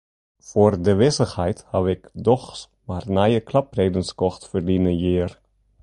[0.49, 5.31] Foar de wissichheid haw ik dochs mar nije klapredens kocht ferline jier.